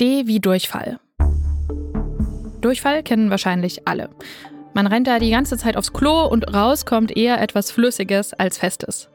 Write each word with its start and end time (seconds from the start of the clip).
D 0.00 0.28
wie 0.28 0.38
Durchfall. 0.38 1.00
Durchfall 2.60 3.02
kennen 3.02 3.30
wahrscheinlich 3.30 3.88
alle. 3.88 4.10
Man 4.72 4.86
rennt 4.86 5.08
da 5.08 5.18
die 5.18 5.32
ganze 5.32 5.58
Zeit 5.58 5.76
aufs 5.76 5.92
Klo 5.92 6.24
und 6.24 6.54
raus 6.54 6.86
kommt 6.86 7.16
eher 7.16 7.42
etwas 7.42 7.72
Flüssiges 7.72 8.32
als 8.32 8.58
Festes. 8.58 9.10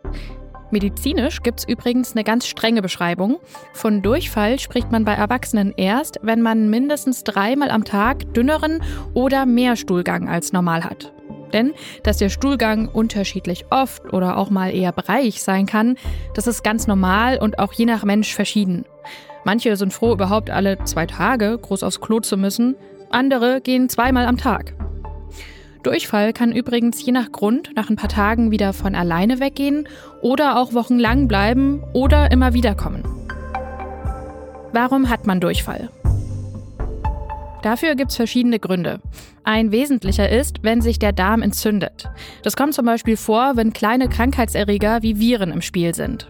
Medizinisch 0.71 1.41
gibt 1.41 1.59
es 1.59 1.67
übrigens 1.69 2.11
eine 2.11 2.25
ganz 2.25 2.47
strenge 2.47 2.81
Beschreibung. 2.81 3.37
Von 3.71 4.01
Durchfall 4.01 4.59
spricht 4.59 4.91
man 4.91 5.05
bei 5.05 5.13
Erwachsenen 5.13 5.73
erst, 5.77 6.19
wenn 6.21 6.41
man 6.41 6.69
mindestens 6.69 7.23
dreimal 7.23 7.71
am 7.71 7.85
Tag 7.85 8.33
dünneren 8.33 8.83
oder 9.13 9.45
mehr 9.45 9.77
Stuhlgang 9.77 10.27
als 10.27 10.51
normal 10.51 10.83
hat. 10.83 11.13
Denn 11.53 11.71
dass 12.03 12.17
der 12.17 12.27
Stuhlgang 12.27 12.89
unterschiedlich 12.89 13.67
oft 13.69 14.11
oder 14.11 14.35
auch 14.35 14.49
mal 14.49 14.75
eher 14.75 14.91
breiig 14.91 15.41
sein 15.41 15.65
kann, 15.65 15.95
das 16.33 16.45
ist 16.45 16.61
ganz 16.61 16.87
normal 16.87 17.37
und 17.37 17.57
auch 17.57 17.71
je 17.71 17.85
nach 17.85 18.03
Mensch 18.03 18.35
verschieden. 18.35 18.83
Manche 19.45 19.75
sind 19.75 19.93
froh, 19.93 20.13
überhaupt 20.13 20.49
alle 20.49 20.83
zwei 20.85 21.05
Tage 21.05 21.57
groß 21.57 21.83
aufs 21.83 22.01
Klo 22.01 22.19
zu 22.19 22.37
müssen, 22.37 22.75
andere 23.09 23.61
gehen 23.61 23.89
zweimal 23.89 24.25
am 24.25 24.37
Tag. 24.37 24.73
Durchfall 25.83 26.31
kann 26.31 26.53
übrigens 26.53 27.05
je 27.05 27.11
nach 27.11 27.31
Grund 27.31 27.71
nach 27.75 27.89
ein 27.89 27.97
paar 27.97 28.09
Tagen 28.09 28.51
wieder 28.51 28.71
von 28.71 28.95
alleine 28.95 29.41
weggehen 29.41 29.87
oder 30.21 30.57
auch 30.57 30.73
wochenlang 30.73 31.27
bleiben 31.27 31.83
oder 31.93 32.31
immer 32.31 32.53
wieder 32.53 32.73
kommen. 32.73 33.03
Warum 34.71 35.09
hat 35.09 35.27
man 35.27 35.41
Durchfall? 35.41 35.89
Dafür 37.61 37.95
gibt 37.95 38.11
es 38.11 38.17
verschiedene 38.17 38.59
Gründe. 38.59 38.99
Ein 39.43 39.71
wesentlicher 39.71 40.29
ist, 40.29 40.63
wenn 40.63 40.81
sich 40.81 40.99
der 40.99 41.11
Darm 41.11 41.41
entzündet. 41.41 42.09
Das 42.43 42.55
kommt 42.55 42.73
zum 42.73 42.85
Beispiel 42.85 43.17
vor, 43.17 43.55
wenn 43.55 43.73
kleine 43.73 44.07
Krankheitserreger 44.07 45.01
wie 45.01 45.19
Viren 45.19 45.51
im 45.51 45.61
Spiel 45.61 45.93
sind. 45.93 46.29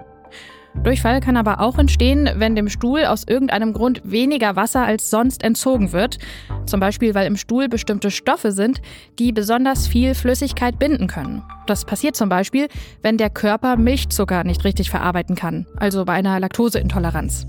Durchfall 0.81 1.21
kann 1.21 1.37
aber 1.37 1.61
auch 1.61 1.77
entstehen, 1.77 2.29
wenn 2.35 2.55
dem 2.55 2.67
Stuhl 2.67 3.05
aus 3.05 3.25
irgendeinem 3.27 3.73
Grund 3.73 4.01
weniger 4.03 4.55
Wasser 4.55 4.83
als 4.83 5.09
sonst 5.09 5.43
entzogen 5.43 5.93
wird. 5.93 6.17
Zum 6.65 6.79
Beispiel, 6.79 7.13
weil 7.13 7.27
im 7.27 7.37
Stuhl 7.37 7.69
bestimmte 7.69 8.11
Stoffe 8.11 8.51
sind, 8.51 8.81
die 9.19 9.31
besonders 9.31 9.87
viel 9.87 10.15
Flüssigkeit 10.15 10.79
binden 10.79 11.07
können. 11.07 11.43
Das 11.67 11.85
passiert 11.85 12.15
zum 12.15 12.27
Beispiel, 12.27 12.67
wenn 13.01 13.17
der 13.17 13.29
Körper 13.29 13.77
Milchzucker 13.77 14.43
nicht 14.43 14.65
richtig 14.65 14.89
verarbeiten 14.89 15.35
kann, 15.35 15.67
also 15.77 16.05
bei 16.05 16.13
einer 16.13 16.39
Laktoseintoleranz. 16.39 17.45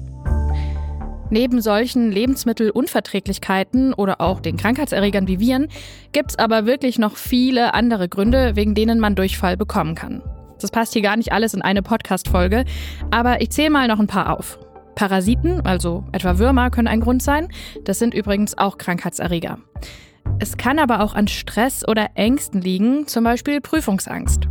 Neben 1.31 1.61
solchen 1.63 2.13
Lebensmittelunverträglichkeiten 2.13 3.95
oder 3.95 4.21
auch 4.21 4.41
den 4.41 4.57
Krankheitserregern 4.57 5.27
wie 5.27 5.41
Viren 5.41 5.69
gibt 6.13 6.33
es 6.33 6.39
aber 6.39 6.67
wirklich 6.67 6.99
noch 6.99 7.17
viele 7.17 7.75
andere 7.75 8.09
Gründe, 8.09 8.55
wegen 8.55 8.75
denen 8.75 9.01
man 9.01 9.17
Durchfall 9.17 9.57
bekommen 9.57 9.95
kann. 9.95 10.23
Das 10.65 10.71
passt 10.71 10.95
hier 10.95 11.03
gar 11.03 11.19
nicht 11.19 11.31
alles 11.31 11.53
in 11.53 11.61
eine 11.61 11.83
Podcast-Folge, 11.83 12.65
aber 13.11 13.43
ich 13.43 13.51
zähle 13.51 13.69
mal 13.69 13.87
noch 13.87 14.01
ein 14.01 14.07
paar 14.07 14.31
auf. 14.31 14.59
Parasiten, 14.95 15.61
also 15.67 16.05
etwa 16.13 16.39
Würmer, 16.39 16.71
können 16.71 16.89
ein 16.89 17.01
Grund 17.01 17.23
sein. 17.23 17.49
Das 17.85 17.99
sind 17.99 18.15
übrigens 18.15 18.57
auch 18.57 18.79
Krankheitserreger. 18.79 19.59
Es 20.39 20.57
kann 20.57 20.79
aber 20.79 21.03
auch 21.03 21.15
an 21.15 21.29
Stress 21.29 21.87
oder 21.87 22.13
Ängsten 22.15 22.63
liegen, 22.63 23.07
zum 23.07 23.25
Beispiel 23.25 23.61
Prüfungsangst. 23.61 24.49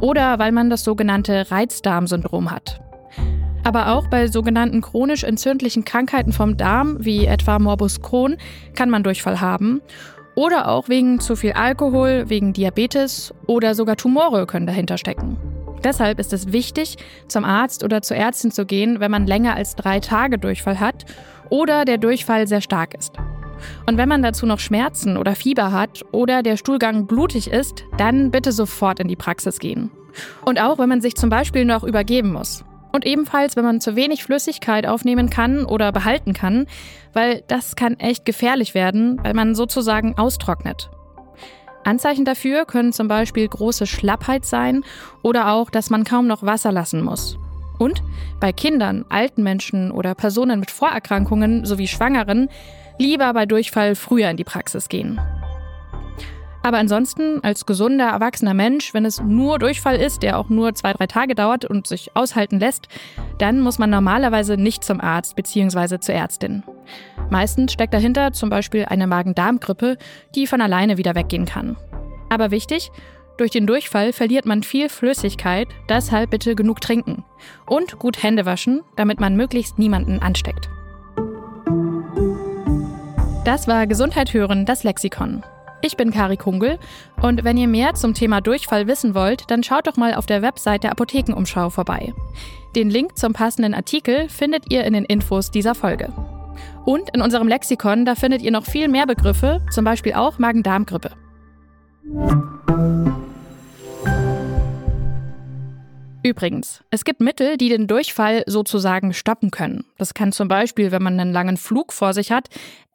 Oder 0.00 0.38
weil 0.38 0.52
man 0.52 0.68
das 0.68 0.84
sogenannte 0.84 1.50
Reizdarmsyndrom 1.50 2.50
hat. 2.50 2.82
Aber 3.64 3.92
auch 3.92 4.08
bei 4.08 4.28
sogenannten 4.28 4.82
chronisch 4.82 5.24
entzündlichen 5.24 5.86
Krankheiten 5.86 6.34
vom 6.34 6.58
Darm, 6.58 6.98
wie 7.00 7.24
etwa 7.24 7.58
Morbus 7.58 8.02
Crohn, 8.02 8.36
kann 8.74 8.90
man 8.90 9.02
Durchfall 9.02 9.40
haben. 9.40 9.80
Oder 10.36 10.68
auch 10.68 10.90
wegen 10.90 11.18
zu 11.18 11.34
viel 11.34 11.52
Alkohol, 11.52 12.24
wegen 12.28 12.52
Diabetes 12.52 13.32
oder 13.46 13.74
sogar 13.74 13.96
Tumore 13.96 14.46
können 14.46 14.66
dahinter 14.66 14.98
stecken. 14.98 15.38
Deshalb 15.82 16.18
ist 16.18 16.34
es 16.34 16.52
wichtig, 16.52 16.98
zum 17.26 17.44
Arzt 17.44 17.82
oder 17.82 18.02
zur 18.02 18.18
Ärztin 18.18 18.50
zu 18.50 18.66
gehen, 18.66 19.00
wenn 19.00 19.10
man 19.10 19.26
länger 19.26 19.54
als 19.54 19.76
drei 19.76 19.98
Tage 19.98 20.38
Durchfall 20.38 20.78
hat 20.78 21.06
oder 21.48 21.86
der 21.86 21.96
Durchfall 21.96 22.46
sehr 22.46 22.60
stark 22.60 22.92
ist. 22.94 23.14
Und 23.86 23.96
wenn 23.96 24.10
man 24.10 24.22
dazu 24.22 24.44
noch 24.44 24.58
Schmerzen 24.58 25.16
oder 25.16 25.34
Fieber 25.34 25.72
hat 25.72 26.04
oder 26.12 26.42
der 26.42 26.58
Stuhlgang 26.58 27.06
blutig 27.06 27.50
ist, 27.50 27.84
dann 27.96 28.30
bitte 28.30 28.52
sofort 28.52 29.00
in 29.00 29.08
die 29.08 29.16
Praxis 29.16 29.58
gehen. 29.58 29.90
Und 30.44 30.60
auch 30.60 30.78
wenn 30.78 30.90
man 30.90 31.00
sich 31.00 31.14
zum 31.14 31.30
Beispiel 31.30 31.64
noch 31.64 31.82
übergeben 31.82 32.32
muss. 32.32 32.62
Und 32.96 33.04
ebenfalls, 33.04 33.56
wenn 33.56 33.64
man 33.64 33.82
zu 33.82 33.94
wenig 33.94 34.24
Flüssigkeit 34.24 34.86
aufnehmen 34.86 35.28
kann 35.28 35.66
oder 35.66 35.92
behalten 35.92 36.32
kann, 36.32 36.66
weil 37.12 37.42
das 37.46 37.76
kann 37.76 38.00
echt 38.00 38.24
gefährlich 38.24 38.72
werden, 38.72 39.20
weil 39.22 39.34
man 39.34 39.54
sozusagen 39.54 40.16
austrocknet. 40.16 40.88
Anzeichen 41.84 42.24
dafür 42.24 42.64
können 42.64 42.94
zum 42.94 43.06
Beispiel 43.06 43.46
große 43.46 43.86
Schlappheit 43.86 44.46
sein 44.46 44.82
oder 45.22 45.52
auch, 45.52 45.68
dass 45.68 45.90
man 45.90 46.04
kaum 46.04 46.26
noch 46.26 46.42
Wasser 46.42 46.72
lassen 46.72 47.04
muss. 47.04 47.36
Und 47.78 48.02
bei 48.40 48.54
Kindern, 48.54 49.04
alten 49.10 49.42
Menschen 49.42 49.90
oder 49.90 50.14
Personen 50.14 50.58
mit 50.58 50.70
Vorerkrankungen 50.70 51.66
sowie 51.66 51.88
Schwangeren 51.88 52.48
lieber 52.96 53.30
bei 53.34 53.44
Durchfall 53.44 53.94
früher 53.94 54.30
in 54.30 54.38
die 54.38 54.44
Praxis 54.44 54.88
gehen. 54.88 55.20
Aber 56.66 56.78
ansonsten, 56.78 57.44
als 57.44 57.64
gesunder, 57.64 58.06
erwachsener 58.06 58.52
Mensch, 58.52 58.92
wenn 58.92 59.04
es 59.04 59.22
nur 59.22 59.60
Durchfall 59.60 59.94
ist, 59.94 60.24
der 60.24 60.36
auch 60.36 60.48
nur 60.48 60.74
zwei, 60.74 60.92
drei 60.94 61.06
Tage 61.06 61.36
dauert 61.36 61.64
und 61.64 61.86
sich 61.86 62.16
aushalten 62.16 62.58
lässt, 62.58 62.88
dann 63.38 63.60
muss 63.60 63.78
man 63.78 63.88
normalerweise 63.88 64.56
nicht 64.56 64.82
zum 64.82 65.00
Arzt 65.00 65.36
bzw. 65.36 66.00
zur 66.00 66.16
Ärztin. 66.16 66.64
Meistens 67.30 67.72
steckt 67.72 67.94
dahinter 67.94 68.32
zum 68.32 68.50
Beispiel 68.50 68.84
eine 68.86 69.06
Magen-Darm-Grippe, 69.06 69.96
die 70.34 70.48
von 70.48 70.60
alleine 70.60 70.96
wieder 70.96 71.14
weggehen 71.14 71.44
kann. 71.44 71.76
Aber 72.30 72.50
wichtig, 72.50 72.90
durch 73.38 73.52
den 73.52 73.68
Durchfall 73.68 74.12
verliert 74.12 74.44
man 74.44 74.64
viel 74.64 74.88
Flüssigkeit, 74.88 75.68
deshalb 75.88 76.30
bitte 76.30 76.56
genug 76.56 76.80
trinken. 76.80 77.24
Und 77.66 78.00
gut 78.00 78.24
Hände 78.24 78.44
waschen, 78.44 78.80
damit 78.96 79.20
man 79.20 79.36
möglichst 79.36 79.78
niemanden 79.78 80.18
ansteckt. 80.18 80.68
Das 83.44 83.68
war 83.68 83.86
Gesundheit 83.86 84.34
hören, 84.34 84.66
das 84.66 84.82
Lexikon. 84.82 85.44
Ich 85.86 85.96
bin 85.96 86.10
Kari 86.10 86.36
Kungel 86.36 86.80
und 87.22 87.44
wenn 87.44 87.56
ihr 87.56 87.68
mehr 87.68 87.94
zum 87.94 88.12
Thema 88.12 88.40
Durchfall 88.40 88.88
wissen 88.88 89.14
wollt, 89.14 89.48
dann 89.52 89.62
schaut 89.62 89.86
doch 89.86 89.96
mal 89.96 90.14
auf 90.14 90.26
der 90.26 90.42
Website 90.42 90.82
der 90.82 90.90
Apothekenumschau 90.90 91.70
vorbei. 91.70 92.12
Den 92.74 92.90
Link 92.90 93.16
zum 93.16 93.32
passenden 93.32 93.72
Artikel 93.72 94.28
findet 94.28 94.72
ihr 94.72 94.82
in 94.82 94.94
den 94.94 95.04
Infos 95.04 95.52
dieser 95.52 95.76
Folge. 95.76 96.12
Und 96.84 97.14
in 97.14 97.22
unserem 97.22 97.46
Lexikon, 97.46 98.04
da 98.04 98.16
findet 98.16 98.42
ihr 98.42 98.50
noch 98.50 98.64
viel 98.64 98.88
mehr 98.88 99.06
Begriffe, 99.06 99.64
zum 99.70 99.84
Beispiel 99.84 100.14
auch 100.14 100.40
Magen-Darm-Grippe. 100.40 101.12
Übrigens, 106.24 106.82
es 106.90 107.04
gibt 107.04 107.20
Mittel, 107.20 107.56
die 107.58 107.68
den 107.68 107.86
Durchfall 107.86 108.42
sozusagen 108.48 109.12
stoppen 109.12 109.52
können. 109.52 109.84
Das 109.98 110.14
kann 110.14 110.32
zum 110.32 110.48
Beispiel, 110.48 110.90
wenn 110.90 111.04
man 111.04 111.20
einen 111.20 111.32
langen 111.32 111.56
Flug 111.56 111.92
vor 111.92 112.12
sich 112.12 112.32
hat, 112.32 112.48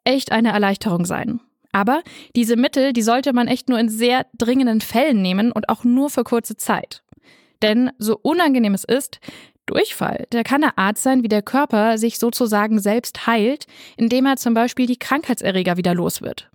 echt 0.04 0.30
eine 0.30 0.52
Erleichterung 0.52 1.06
sein. 1.06 1.40
Aber 1.72 2.02
diese 2.36 2.56
Mittel, 2.56 2.92
die 2.92 3.02
sollte 3.02 3.32
man 3.32 3.48
echt 3.48 3.68
nur 3.68 3.78
in 3.78 3.88
sehr 3.88 4.26
dringenden 4.36 4.80
Fällen 4.80 5.22
nehmen 5.22 5.52
und 5.52 5.68
auch 5.68 5.84
nur 5.84 6.10
für 6.10 6.22
kurze 6.22 6.56
Zeit. 6.56 7.02
Denn 7.62 7.90
so 7.98 8.18
unangenehm 8.20 8.74
es 8.74 8.84
ist, 8.84 9.20
Durchfall, 9.66 10.26
der 10.32 10.42
kann 10.42 10.62
eine 10.62 10.76
Art 10.76 10.98
sein, 10.98 11.22
wie 11.22 11.28
der 11.28 11.42
Körper 11.42 11.96
sich 11.96 12.18
sozusagen 12.18 12.80
selbst 12.80 13.26
heilt, 13.26 13.66
indem 13.96 14.26
er 14.26 14.36
zum 14.36 14.54
Beispiel 14.54 14.86
die 14.86 14.98
Krankheitserreger 14.98 15.76
wieder 15.76 15.94
los 15.94 16.20
wird. 16.20 16.50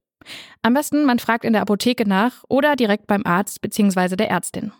Am 0.61 0.73
besten, 0.73 1.05
man 1.05 1.19
fragt 1.19 1.45
in 1.45 1.53
der 1.53 1.61
Apotheke 1.61 2.07
nach 2.07 2.43
oder 2.49 2.75
direkt 2.75 3.07
beim 3.07 3.25
Arzt 3.25 3.61
bzw. 3.61 4.17
der 4.17 4.29
Ärztin. 4.29 4.73